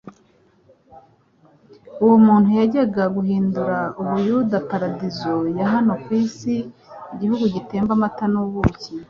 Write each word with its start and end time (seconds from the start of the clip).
Uwo 2.03 2.15
muntu 2.25 2.47
yajyaga 2.59 3.03
guhindura 3.15 3.77
Ubuyuda 4.01 4.57
Paradiso 4.71 5.31
ya 5.57 5.65
hano 5.73 5.93
ku 6.03 6.09
isi 6.23 6.55
igihugu 7.13 7.43
gitemba 7.55 7.91
amata 7.97 8.25
n'ubuki. 8.33 8.91